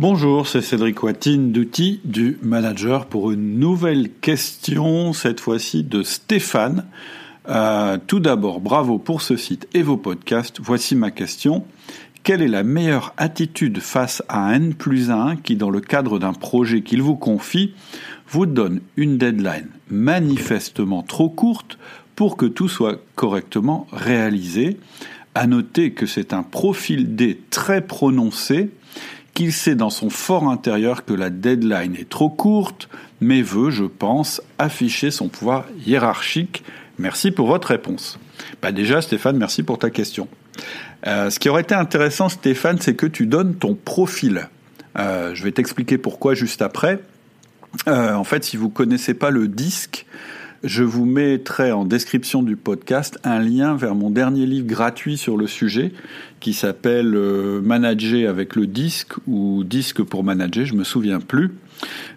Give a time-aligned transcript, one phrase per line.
[0.00, 6.86] Bonjour, c'est Cédric Watine d'Outils du Manager pour une nouvelle question, cette fois-ci de Stéphane.
[7.50, 10.58] Euh, tout d'abord, bravo pour ce site et vos podcasts.
[10.58, 11.66] Voici ma question.
[12.22, 16.32] Quelle est la meilleure attitude face à N plus 1 qui, dans le cadre d'un
[16.32, 17.74] projet qu'il vous confie,
[18.26, 21.76] vous donne une deadline manifestement trop courte
[22.16, 24.78] pour que tout soit correctement réalisé?
[25.34, 28.70] À noter que c'est un profil D très prononcé
[29.34, 32.88] qu'il sait dans son fort intérieur que la deadline est trop courte,
[33.20, 36.64] mais veut, je pense, afficher son pouvoir hiérarchique.
[36.98, 38.18] Merci pour votre réponse.
[38.62, 40.28] Bah déjà, Stéphane, merci pour ta question.
[41.06, 44.48] Euh, ce qui aurait été intéressant, Stéphane, c'est que tu donnes ton profil.
[44.98, 47.00] Euh, je vais t'expliquer pourquoi juste après.
[47.88, 50.06] Euh, en fait, si vous connaissez pas le disque,
[50.62, 55.36] je vous mettrai en description du podcast un lien vers mon dernier livre gratuit sur
[55.36, 55.92] le sujet
[56.38, 61.52] qui s'appelle euh, Manager avec le disque ou Disque pour manager, je me souviens plus.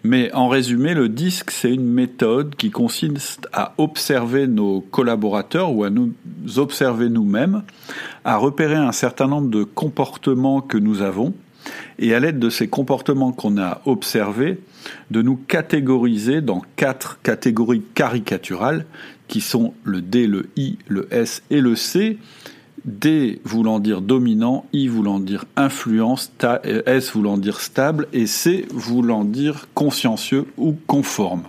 [0.03, 5.85] Mais en résumé, le disque, c'est une méthode qui consiste à observer nos collaborateurs ou
[5.85, 6.13] à nous
[6.57, 7.63] observer nous-mêmes,
[8.25, 11.33] à repérer un certain nombre de comportements que nous avons,
[12.03, 14.59] et à l'aide de ces comportements qu'on a observés,
[15.09, 18.85] de nous catégoriser dans quatre catégories caricaturales
[19.29, 22.17] qui sont le D, le I, le S et le C.
[22.83, 26.33] D voulant dire dominant, I voulant dire influence,
[26.85, 31.43] S voulant dire stable et C voulant dire consciencieux ou conforme.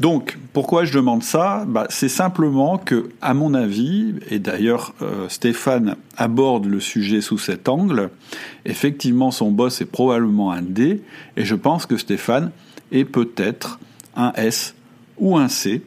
[0.00, 5.28] Donc, pourquoi je demande ça bah, C'est simplement que, à mon avis, et d'ailleurs euh,
[5.28, 8.10] Stéphane aborde le sujet sous cet angle,
[8.64, 11.02] effectivement son boss est probablement un D,
[11.36, 12.52] et je pense que Stéphane
[12.92, 13.80] est peut-être
[14.14, 14.74] un S
[15.18, 15.82] ou un C.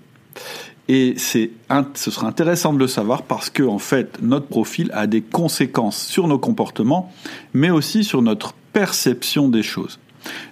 [0.90, 1.52] Et c'est,
[1.94, 5.98] ce sera intéressant de le savoir parce que, en fait, notre profil a des conséquences
[5.98, 7.14] sur nos comportements,
[7.54, 10.00] mais aussi sur notre perception des choses.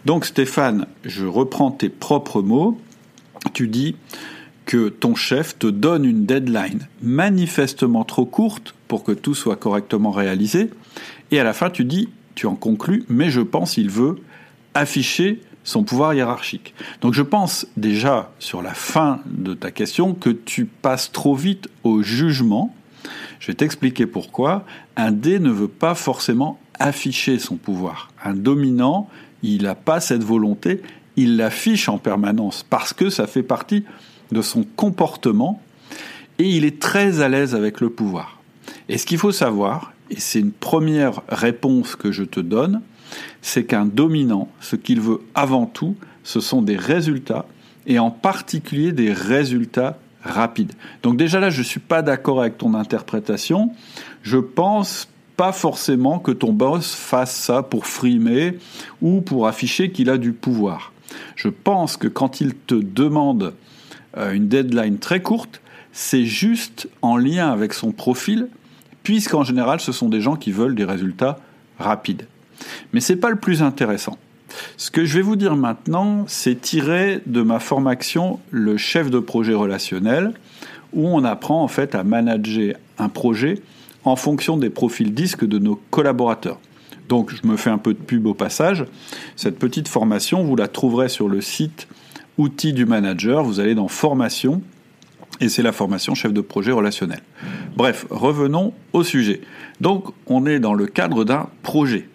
[0.05, 2.79] Donc, Stéphane, je reprends tes propres mots
[3.53, 3.95] tu dis
[4.65, 10.11] que ton chef te donne une deadline manifestement trop courte pour que tout soit correctement
[10.11, 10.69] réalisé,
[11.31, 14.17] et à la fin tu dis, tu en conclus, mais je pense qu'il veut
[14.73, 16.73] afficher son pouvoir hiérarchique.
[17.01, 21.69] Donc je pense déjà sur la fin de ta question que tu passes trop vite
[21.83, 22.73] au jugement.
[23.39, 24.65] Je vais t'expliquer pourquoi.
[24.95, 28.09] Un D ne veut pas forcément afficher son pouvoir.
[28.23, 29.09] Un dominant,
[29.43, 30.81] il n'a pas cette volonté
[31.19, 33.83] il l'affiche en permanence parce que ça fait partie
[34.31, 35.61] de son comportement
[36.37, 38.39] et il est très à l'aise avec le pouvoir.
[38.87, 42.81] Et ce qu'il faut savoir, et c'est une première réponse que je te donne,
[43.41, 47.45] c'est qu'un dominant, ce qu'il veut avant tout, ce sont des résultats,
[47.87, 50.73] et en particulier des résultats rapides.
[51.03, 53.71] Donc déjà là, je ne suis pas d'accord avec ton interprétation.
[54.21, 55.07] Je pense
[55.37, 58.57] pas forcément que ton boss fasse ça pour frimer
[59.01, 60.91] ou pour afficher qu'il a du pouvoir.
[61.35, 63.53] Je pense que quand il te demande
[64.17, 65.61] euh, une deadline très courte,
[65.91, 68.47] c'est juste en lien avec son profil,
[69.03, 71.39] puisqu'en général, ce sont des gens qui veulent des résultats
[71.79, 72.27] rapides.
[72.93, 74.17] Mais ce n'est pas le plus intéressant.
[74.77, 79.19] Ce que je vais vous dire maintenant, c'est tiré de ma formation le chef de
[79.19, 80.33] projet relationnel,
[80.93, 83.61] où on apprend en fait à manager un projet
[84.03, 86.59] en fonction des profils disques de nos collaborateurs.
[87.09, 88.85] Donc je me fais un peu de pub au passage.
[89.35, 91.87] Cette petite formation, vous la trouverez sur le site
[92.37, 93.43] Outils du manager.
[93.43, 94.61] Vous allez dans Formation
[95.41, 97.21] et c'est la formation chef de projet relationnel.
[97.75, 99.41] Bref, revenons au sujet.
[99.81, 102.07] Donc on est dans le cadre d'un projet.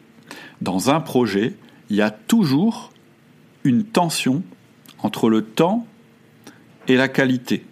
[0.63, 1.55] Dans un projet,
[1.91, 2.93] il y a toujours
[3.65, 4.43] une tension
[5.03, 5.87] entre le temps
[6.87, 7.65] et la qualité.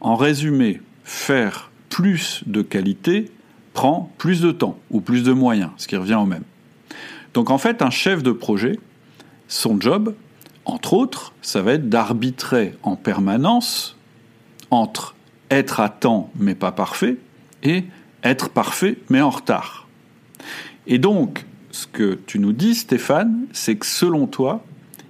[0.00, 3.30] En résumé, faire plus de qualité
[3.80, 6.42] prend plus de temps ou plus de moyens, ce qui revient au même.
[7.32, 8.78] Donc en fait, un chef de projet,
[9.48, 10.14] son job,
[10.66, 13.96] entre autres, ça va être d'arbitrer en permanence
[14.70, 15.14] entre
[15.50, 17.16] être à temps mais pas parfait
[17.62, 17.84] et
[18.22, 19.88] être parfait mais en retard.
[20.86, 24.62] Et donc, ce que tu nous dis, Stéphane, c'est que selon toi,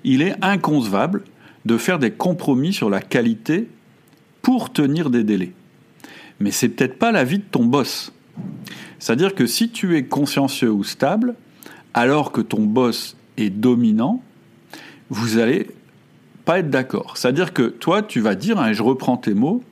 [0.05, 1.25] il est inconcevable
[1.65, 3.69] de faire des compromis sur la qualité
[4.43, 5.55] pour tenir des délais.
[6.39, 8.13] Mais c'est peut-être pas la vie de ton boss.
[9.01, 11.35] C'est-à-dire que si tu es consciencieux ou stable,
[11.95, 14.23] alors que ton boss est dominant,
[15.09, 15.69] vous allez
[16.45, 17.17] pas être d'accord.
[17.17, 19.65] C'est-à-dire que toi, tu vas dire, hein, et je reprends tes mots,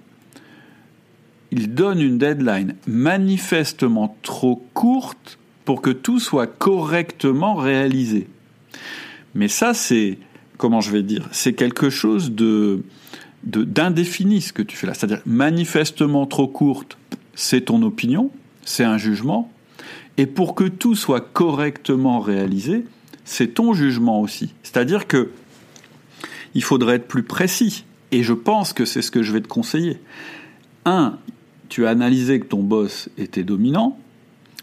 [1.51, 8.27] il donne une deadline manifestement trop courte pour que tout soit correctement réalisé.
[9.35, 10.19] Mais ça, c'est,
[10.57, 12.83] comment je vais dire, c'est quelque chose de
[13.45, 14.95] d'indéfini ce que tu fais là.
[14.95, 16.99] C'est-à-dire manifestement trop courte,
[17.35, 18.33] c'est ton opinion,
[18.69, 19.50] c'est un jugement.
[20.19, 22.85] Et pour que tout soit correctement réalisé,
[23.25, 24.53] c'est ton jugement aussi.
[24.62, 25.31] C'est-à-dire que
[26.55, 27.85] il faudrait être plus précis.
[28.11, 29.99] Et je pense que c'est ce que je vais te conseiller.
[30.85, 31.19] Un,
[31.69, 33.99] tu as analysé que ton boss était dominant.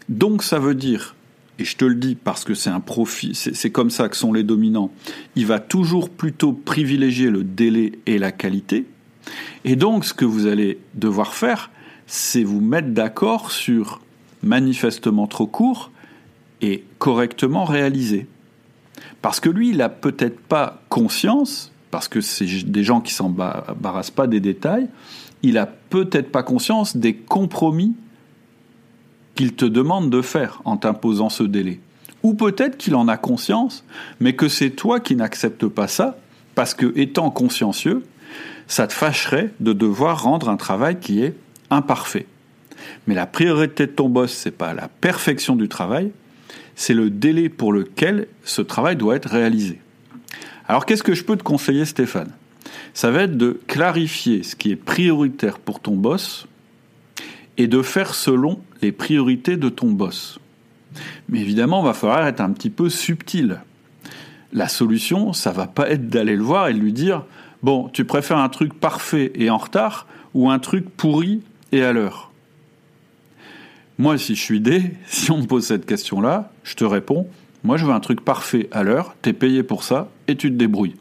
[0.08, 1.14] Donc ça veut dire,
[1.58, 4.32] et je te le dis parce que c'est un profit, c'est comme ça que sont
[4.32, 4.92] les dominants,
[5.34, 8.86] il va toujours plutôt privilégier le délai et la qualité.
[9.64, 11.70] Et donc ce que vous allez devoir faire,
[12.06, 14.00] c'est vous mettre d'accord sur
[14.42, 15.90] manifestement trop court
[16.62, 18.26] et correctement réalisé.
[19.22, 24.10] Parce que lui, il n'a peut-être pas conscience, parce que c'est des gens qui s'embarrassent
[24.10, 24.88] pas des détails,
[25.42, 27.94] il a peut-être pas conscience des compromis
[29.34, 31.80] qu'il te demande de faire en t'imposant ce délai.
[32.22, 33.84] Ou peut-être qu'il en a conscience,
[34.18, 36.16] mais que c'est toi qui n'acceptes pas ça,
[36.54, 38.04] parce que étant consciencieux,
[38.66, 41.34] ça te fâcherait de devoir rendre un travail qui est
[41.70, 42.26] imparfait.
[43.06, 46.12] Mais la priorité de ton boss, c'est pas la perfection du travail,
[46.74, 49.80] c'est le délai pour lequel ce travail doit être réalisé.
[50.68, 52.32] Alors qu'est-ce que je peux te conseiller Stéphane?
[52.92, 56.46] Ça va être de clarifier ce qui est prioritaire pour ton boss
[57.56, 60.38] et de faire selon les priorités de ton boss.
[61.28, 63.60] Mais évidemment, il va falloir être un petit peu subtil.
[64.52, 67.24] La solution, ça va pas être d'aller le voir et lui dire
[67.62, 71.42] Bon, tu préfères un truc parfait et en retard ou un truc pourri
[71.72, 72.30] et à l'heure
[73.98, 77.28] Moi, si je suis D, si on me pose cette question-là, je te réponds
[77.64, 80.56] Moi, je veux un truc parfait à l'heure, t'es payé pour ça et tu te
[80.56, 80.96] débrouilles.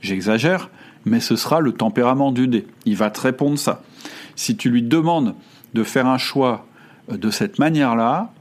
[0.00, 0.70] J'exagère,
[1.04, 2.66] mais ce sera le tempérament du dé.
[2.84, 3.82] Il va te répondre ça.
[4.36, 5.34] Si tu lui demandes
[5.74, 6.66] de faire un choix
[7.10, 8.32] euh, de cette manière-là,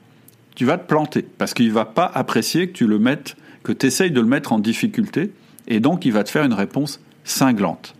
[0.55, 3.87] tu vas te planter parce qu'il va pas apprécier que tu le mettes, que tu
[3.87, 5.31] essayes de le mettre en difficulté
[5.67, 7.95] et donc il va te faire une réponse cinglante.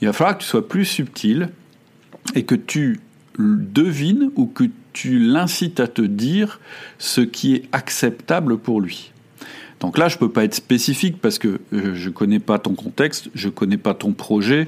[0.00, 1.50] Il va falloir que tu sois plus subtil
[2.34, 3.00] et que tu
[3.38, 6.60] devines ou que tu l'incites à te dire
[6.98, 9.12] ce qui est acceptable pour lui.
[9.80, 12.58] Donc là, je ne peux pas être spécifique parce que euh, je ne connais pas
[12.58, 14.66] ton contexte, je ne connais pas ton projet,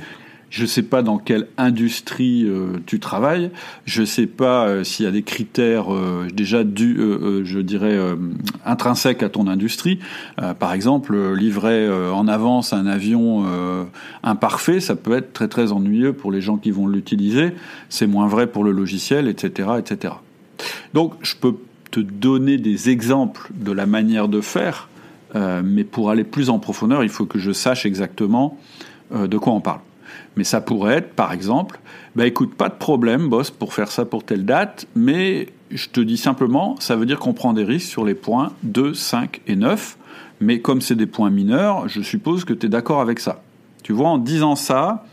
[0.51, 3.51] je ne sais pas dans quelle industrie euh, tu travailles.
[3.85, 6.99] Je ne sais pas euh, s'il y a des critères euh, déjà du,
[7.45, 7.99] je dirais,
[8.67, 10.01] intrinsèques à ton industrie.
[10.59, 13.47] par exemple, livrer en avance un avion
[14.23, 17.53] imparfait, ça peut être très très ennuyeux pour les gens qui vont l'utiliser.
[17.89, 20.15] C'est moins vrai pour le logiciel, etc., etc.
[20.95, 21.55] Donc, je peux
[21.91, 24.89] te donner des exemples de la manière de faire,
[25.35, 28.59] mais pour aller plus en profondeur, il faut que je sache exactement
[29.13, 29.81] de quoi on parle.
[30.41, 31.81] Mais ça pourrait être, par exemple,
[32.17, 36.01] bah écoute, pas de problème, boss, pour faire ça pour telle date, mais je te
[36.01, 39.55] dis simplement, ça veut dire qu'on prend des risques sur les points 2, 5 et
[39.55, 39.99] 9,
[40.41, 43.43] mais comme c'est des points mineurs, je suppose que tu es d'accord avec ça.
[43.83, 45.05] Tu vois, en disant ça,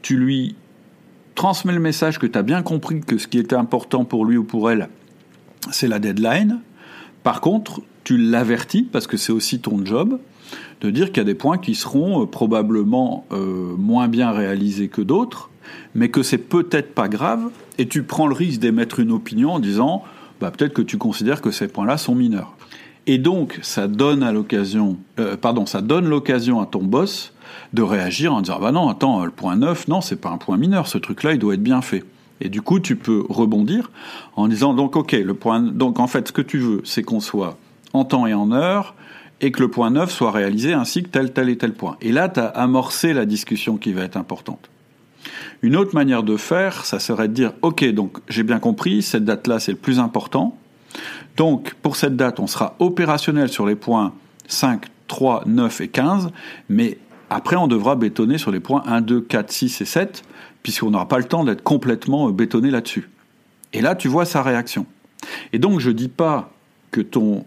[0.00, 0.54] tu lui
[1.34, 4.36] transmets le message que tu as bien compris que ce qui était important pour lui
[4.36, 4.90] ou pour elle,
[5.72, 6.60] c'est la deadline.
[7.24, 10.20] Par contre, tu l'avertis, parce que c'est aussi ton job,
[10.80, 14.88] de dire qu'il y a des points qui seront euh, probablement euh, moins bien réalisés
[14.88, 15.50] que d'autres,
[15.94, 19.58] mais que c'est peut-être pas grave, et tu prends le risque d'émettre une opinion en
[19.60, 20.04] disant
[20.40, 22.56] bah, peut-être que tu considères que ces points-là sont mineurs.
[23.06, 27.32] Et donc, ça donne à l'occasion, euh, pardon, ça donne l'occasion à ton boss
[27.72, 30.56] de réagir en disant bah non, attends, le point 9, non, c'est pas un point
[30.56, 32.04] mineur, ce truc-là, il doit être bien fait.
[32.40, 33.90] Et du coup, tu peux rebondir
[34.34, 37.20] en disant donc ok, le point, donc en fait, ce que tu veux, c'est qu'on
[37.20, 37.56] soit
[37.92, 38.94] en temps et en heure,
[39.42, 41.96] et que le point 9 soit réalisé ainsi que tel, tel et tel point.
[42.00, 44.70] Et là, tu as amorcé la discussion qui va être importante.
[45.62, 49.24] Une autre manière de faire, ça serait de dire, OK, donc j'ai bien compris, cette
[49.24, 50.56] date-là, c'est le plus important.
[51.36, 54.12] Donc, pour cette date, on sera opérationnel sur les points
[54.46, 56.30] 5, 3, 9 et 15,
[56.68, 56.98] mais
[57.30, 60.22] après, on devra bétonner sur les points 1, 2, 4, 6 et 7,
[60.62, 63.08] puisqu'on n'aura pas le temps d'être complètement euh, bétonné là-dessus.
[63.72, 64.86] Et là, tu vois sa réaction.
[65.52, 66.52] Et donc, je ne dis pas
[66.90, 67.46] que ton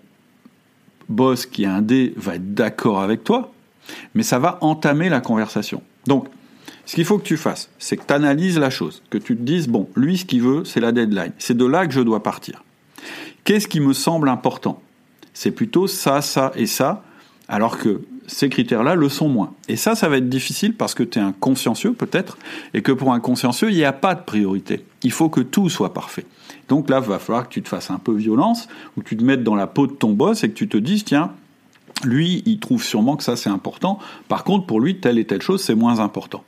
[1.09, 3.53] boss qui est un D va être d'accord avec toi,
[4.13, 5.81] mais ça va entamer la conversation.
[6.07, 6.27] Donc,
[6.85, 9.41] ce qu'il faut que tu fasses, c'est que tu analyses la chose, que tu te
[9.41, 11.31] dises, bon, lui, ce qu'il veut, c'est la deadline.
[11.39, 12.63] C'est de là que je dois partir.
[13.43, 14.81] Qu'est-ce qui me semble important?
[15.33, 17.03] C'est plutôt ça, ça et ça,
[17.47, 19.53] alors que ces critères-là le sont moins.
[19.67, 22.37] Et ça, ça va être difficile parce que tu es un consciencieux peut-être,
[22.73, 24.85] et que pour un consciencieux, il n'y a pas de priorité.
[25.03, 26.25] Il faut que tout soit parfait.
[26.67, 29.17] Donc là, il va falloir que tu te fasses un peu violence, ou que tu
[29.17, 31.31] te mettes dans la peau de ton boss et que tu te dises, tiens,
[32.03, 33.99] lui, il trouve sûrement que ça c'est important.
[34.27, 36.43] Par contre, pour lui, telle et telle chose, c'est moins important.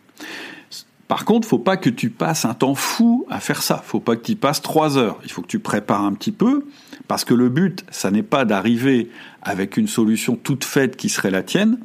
[1.08, 3.82] Par contre, faut pas que tu passes un temps fou à faire ça.
[3.86, 5.20] Faut pas que tu passes trois heures.
[5.24, 6.66] Il faut que tu prépares un petit peu,
[7.08, 9.10] parce que le but, ça n'est pas d'arriver
[9.42, 11.78] avec une solution toute faite qui serait la tienne,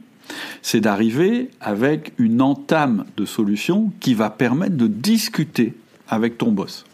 [0.62, 5.74] c'est d'arriver avec une entame de solution qui va permettre de discuter
[6.08, 6.84] avec ton boss.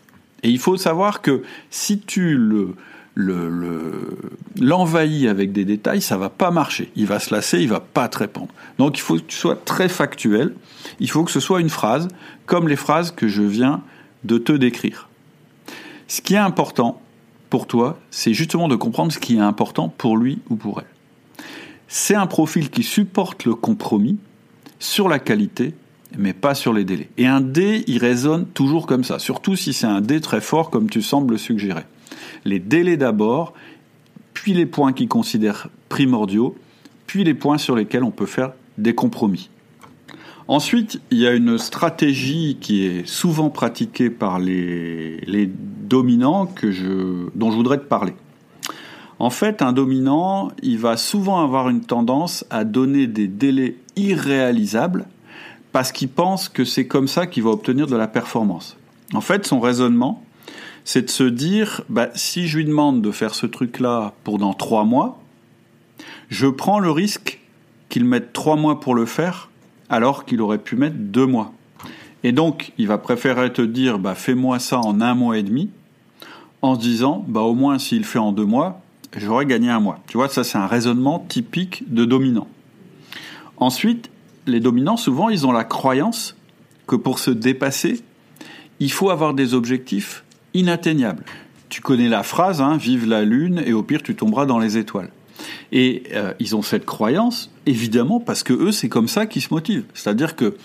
[0.42, 2.74] Et il faut savoir que si tu le,
[3.18, 6.90] l'envahit le, avec des détails, ça va pas marcher.
[6.94, 8.48] Il va se lasser, il va pas te répondre.
[8.78, 10.54] Donc il faut que tu sois très factuel.
[11.00, 12.08] Il faut que ce soit une phrase
[12.46, 13.82] comme les phrases que je viens
[14.24, 15.08] de te décrire.
[16.06, 17.02] Ce qui est important
[17.50, 21.44] pour toi, c'est justement de comprendre ce qui est important pour lui ou pour elle.
[21.88, 24.18] C'est un profil qui supporte le compromis
[24.78, 25.74] sur la qualité,
[26.16, 27.08] mais pas sur les délais.
[27.16, 30.70] Et un dé, il résonne toujours comme ça, surtout si c'est un dé très fort
[30.70, 31.84] comme tu sembles le suggérer.
[32.44, 33.54] Les délais d'abord,
[34.34, 36.56] puis les points qu'il considère primordiaux,
[37.06, 39.50] puis les points sur lesquels on peut faire des compromis.
[40.46, 45.50] Ensuite, il y a une stratégie qui est souvent pratiquée par les,
[45.88, 48.14] dominants que je, dont je voudrais te parler.
[49.18, 55.06] En fait, un dominant, il va souvent avoir une tendance à donner des délais irréalisables
[55.72, 58.76] parce qu'il pense que c'est comme ça qu'il va obtenir de la performance.
[59.12, 60.22] En fait, son raisonnement,
[60.88, 64.54] c'est de se dire, bah, si je lui demande de faire ce truc-là pour dans
[64.54, 65.20] trois mois,
[66.30, 67.40] je prends le risque
[67.90, 69.50] qu'il mette trois mois pour le faire
[69.90, 71.52] alors qu'il aurait pu mettre deux mois.
[72.24, 75.68] Et donc, il va préférer te dire, bah, fais-moi ça en un mois et demi,
[76.62, 78.80] en se disant, bah, au moins s'il fait en deux mois,
[79.14, 79.98] j'aurais gagné un mois.
[80.06, 82.48] Tu vois, ça c'est un raisonnement typique de dominant.
[83.58, 84.08] Ensuite,
[84.46, 86.34] les dominants, souvent, ils ont la croyance
[86.86, 88.00] que pour se dépasser,
[88.80, 90.24] il faut avoir des objectifs
[90.58, 91.24] inatteignables.
[91.68, 94.76] Tu connais la phrase, hein, vive la lune et au pire tu tomberas dans les
[94.78, 95.10] étoiles.
[95.70, 99.52] Et euh, ils ont cette croyance, évidemment, parce que eux, c'est comme ça qu'ils se
[99.52, 99.84] motivent.
[99.94, 100.56] C'est-à-dire que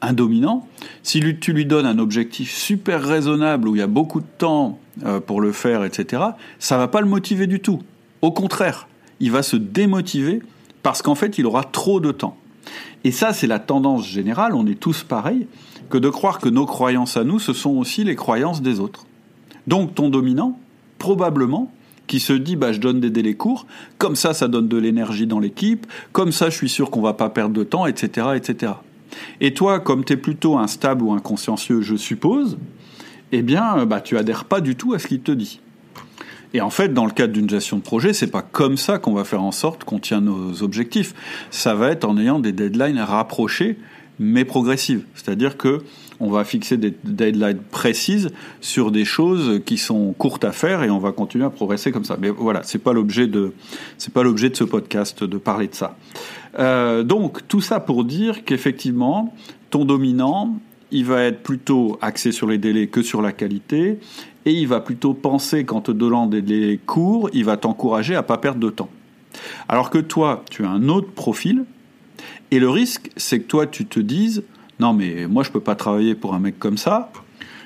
[0.00, 0.66] un dominant,
[1.02, 4.80] si tu lui donnes un objectif super raisonnable où il y a beaucoup de temps
[5.04, 6.22] euh, pour le faire, etc.,
[6.58, 7.82] ça va pas le motiver du tout.
[8.20, 8.88] Au contraire,
[9.20, 10.42] il va se démotiver
[10.82, 12.36] parce qu'en fait, il aura trop de temps.
[13.04, 15.46] Et ça, c'est la tendance générale, on est tous pareils,
[15.90, 19.06] que de croire que nos croyances à nous, ce sont aussi les croyances des autres.
[19.66, 20.58] Donc ton dominant,
[20.98, 21.72] probablement,
[22.06, 23.66] qui se dit bah je donne des délais courts,
[23.98, 27.14] comme ça ça donne de l'énergie dans l'équipe, comme ça je suis sûr qu'on va
[27.14, 28.28] pas perdre de temps, etc.
[28.34, 28.72] etc.
[29.40, 32.58] Et toi, comme tu es plutôt instable ou inconsciencieux, je suppose,
[33.30, 35.60] eh bien bah tu adhères pas du tout à ce qu'il te dit.
[36.54, 39.14] Et en fait, dans le cadre d'une gestion de projet, c'est pas comme ça qu'on
[39.14, 41.14] va faire en sorte qu'on tient nos objectifs.
[41.50, 43.78] Ça va être en ayant des deadlines rapprochées,
[44.18, 45.04] mais progressives.
[45.14, 45.82] C'est-à-dire que
[46.22, 50.90] on va fixer des deadlines précises sur des choses qui sont courtes à faire et
[50.90, 52.16] on va continuer à progresser comme ça.
[52.20, 53.52] Mais voilà, c'est pas l'objet de
[53.98, 55.96] c'est pas l'objet de ce podcast de parler de ça.
[56.60, 59.34] Euh, donc tout ça pour dire qu'effectivement
[59.70, 60.60] ton dominant
[60.92, 63.98] il va être plutôt axé sur les délais que sur la qualité
[64.44, 68.22] et il va plutôt penser qu'en te donnant des délais courts, il va t'encourager à
[68.22, 68.90] pas perdre de temps.
[69.68, 71.64] Alors que toi, tu as un autre profil
[72.52, 74.44] et le risque, c'est que toi, tu te dises
[74.82, 77.12] non, mais moi, je peux pas travailler pour un mec comme ça.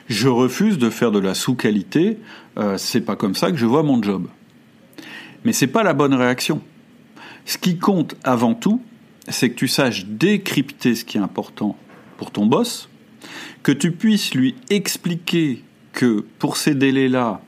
[0.06, 2.18] Je refuse de faire de la sous-qualité.
[2.58, 4.26] Euh, c'est pas comme ça que je vois mon job.
[5.42, 6.60] Mais c'est pas la bonne réaction.
[7.46, 8.82] Ce qui compte avant tout,
[9.28, 11.78] c'est que tu saches décrypter ce qui est important
[12.18, 12.90] pour ton boss,
[13.62, 17.40] que tu puisses lui expliquer que pour ces délais-là,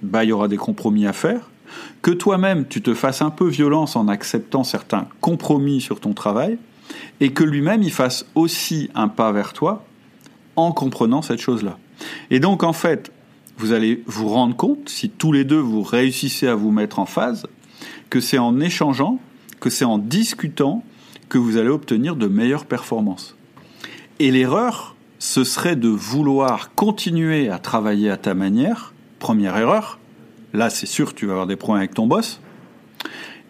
[0.00, 1.50] bah, il y aura des compromis à faire,
[2.00, 6.56] que toi-même tu te fasses un peu violence en acceptant certains compromis sur ton travail,
[7.20, 9.84] et que lui-même il fasse aussi un pas vers toi
[10.56, 11.78] en comprenant cette chose-là.
[12.30, 13.12] Et donc en fait,
[13.58, 17.06] vous allez vous rendre compte, si tous les deux vous réussissez à vous mettre en
[17.06, 17.46] phase,
[18.08, 19.20] que c'est en échangeant,
[19.60, 20.82] que c'est en discutant
[21.28, 23.36] que vous allez obtenir de meilleures performances.
[24.18, 29.98] Et l'erreur, ce serait de vouloir continuer à travailler à ta manière, première erreur,
[30.54, 32.40] là c'est sûr tu vas avoir des problèmes avec ton boss,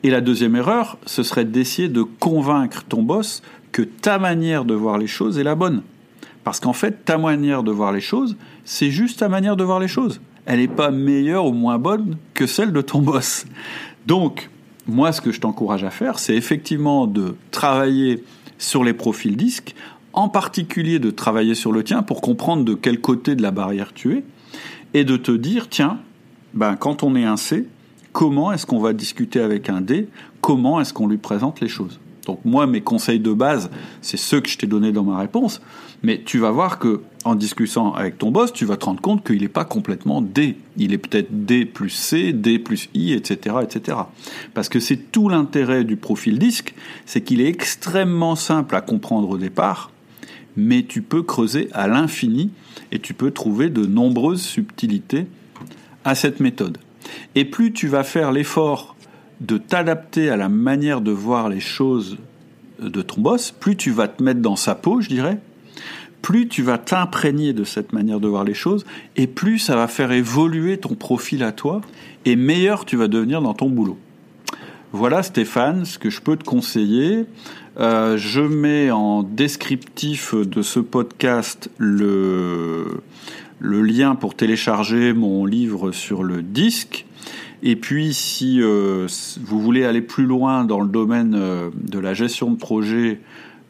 [0.03, 3.43] et la deuxième erreur, ce serait d'essayer de convaincre ton boss
[3.73, 5.83] que ta manière de voir les choses est la bonne.
[6.43, 9.79] Parce qu'en fait, ta manière de voir les choses, c'est juste ta manière de voir
[9.79, 10.21] les choses.
[10.47, 13.45] Elle n'est pas meilleure ou moins bonne que celle de ton boss.
[14.07, 14.49] Donc,
[14.87, 18.25] moi, ce que je t'encourage à faire, c'est effectivement de travailler
[18.59, 19.75] sur les profils disques,
[20.13, 23.93] en particulier de travailler sur le tien pour comprendre de quel côté de la barrière
[23.93, 24.25] tu es,
[24.95, 25.99] et de te dire, tiens,
[26.55, 27.69] ben, quand on est un C,
[28.13, 30.09] comment est-ce qu'on va discuter avec un D,
[30.41, 32.01] comment est-ce qu'on lui présente les choses.
[32.27, 33.71] Donc moi, mes conseils de base,
[34.03, 35.61] c'est ceux que je t'ai donnés dans ma réponse,
[36.03, 39.27] mais tu vas voir que en discutant avec ton boss, tu vas te rendre compte
[39.27, 40.57] qu'il n'est pas complètement D.
[40.77, 43.99] Il est peut-être D plus C, D plus I, etc., etc.
[44.55, 46.75] Parce que c'est tout l'intérêt du profil disque,
[47.05, 49.91] c'est qu'il est extrêmement simple à comprendre au départ,
[50.57, 52.51] mais tu peux creuser à l'infini
[52.93, 55.27] et tu peux trouver de nombreuses subtilités
[56.05, 56.79] à cette méthode.
[57.35, 58.97] Et plus tu vas faire l'effort
[59.41, 62.19] de t'adapter à la manière de voir les choses
[62.81, 65.39] de ton boss, plus tu vas te mettre dans sa peau, je dirais,
[66.23, 68.85] plus tu vas t'imprégner de cette manière de voir les choses,
[69.17, 71.81] et plus ça va faire évoluer ton profil à toi,
[72.25, 73.99] et meilleur tu vas devenir dans ton boulot.
[74.93, 77.25] Voilà Stéphane, ce que je peux te conseiller.
[77.79, 83.01] Euh, je mets en descriptif de ce podcast le,
[83.61, 87.07] le lien pour télécharger mon livre sur le disque.
[87.63, 89.07] Et puis, si euh,
[89.43, 93.21] vous voulez aller plus loin dans le domaine euh, de la gestion de projet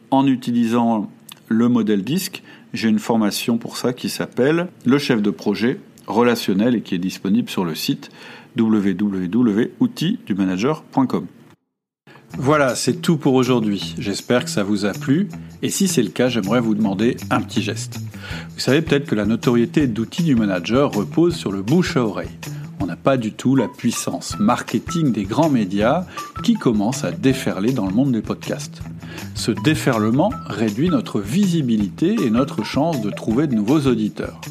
[0.09, 1.11] en utilisant
[1.49, 2.41] le modèle disque,
[2.73, 6.99] j'ai une formation pour ça qui s'appelle le chef de projet relationnel et qui est
[6.99, 8.11] disponible sur le site
[8.57, 11.27] www.outildumanager.com.
[12.37, 13.95] Voilà, c'est tout pour aujourd'hui.
[13.99, 15.29] J'espère que ça vous a plu.
[15.61, 17.99] Et si c'est le cas, j'aimerais vous demander un petit geste.
[18.53, 22.37] Vous savez peut-être que la notoriété d'outils du manager repose sur le bouche à oreille.
[22.79, 26.05] On n'a pas du tout la puissance marketing des grands médias
[26.43, 28.81] qui commence à déferler dans le monde des podcasts.
[29.35, 34.41] Ce déferlement réduit notre visibilité et notre chance de trouver de nouveaux auditeurs.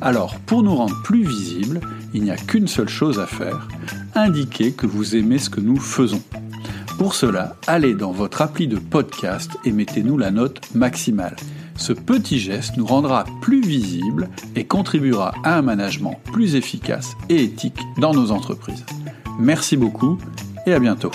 [0.00, 1.80] Alors, pour nous rendre plus visibles,
[2.14, 3.68] il n'y a qu'une seule chose à faire,
[4.14, 6.22] indiquer que vous aimez ce que nous faisons.
[6.98, 11.36] Pour cela, allez dans votre appli de podcast et mettez-nous la note maximale.
[11.76, 17.44] Ce petit geste nous rendra plus visibles et contribuera à un management plus efficace et
[17.44, 18.84] éthique dans nos entreprises.
[19.38, 20.18] Merci beaucoup
[20.66, 21.10] et à bientôt.